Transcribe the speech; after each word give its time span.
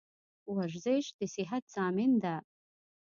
ورزش 0.55 1.05
دصیحت 1.21 1.63
زامین 1.75 2.11
ده 2.23 2.35